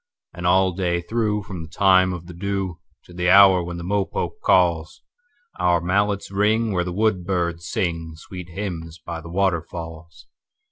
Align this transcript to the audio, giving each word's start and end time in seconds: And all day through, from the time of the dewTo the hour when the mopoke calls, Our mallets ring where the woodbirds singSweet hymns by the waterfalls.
And 0.33 0.47
all 0.47 0.71
day 0.71 0.99
through, 1.03 1.43
from 1.43 1.61
the 1.61 1.69
time 1.69 2.11
of 2.11 2.25
the 2.25 2.33
dewTo 2.33 2.79
the 3.13 3.29
hour 3.29 3.63
when 3.63 3.77
the 3.77 3.83
mopoke 3.83 4.41
calls, 4.43 5.03
Our 5.59 5.79
mallets 5.79 6.31
ring 6.31 6.71
where 6.71 6.83
the 6.83 6.91
woodbirds 6.91 7.71
singSweet 7.71 8.49
hymns 8.49 8.97
by 8.97 9.21
the 9.21 9.29
waterfalls. 9.29 10.25